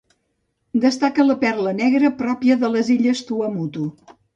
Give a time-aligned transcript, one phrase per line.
[0.85, 3.91] Destaca la perla negra pròpia de les illes Tuamotu.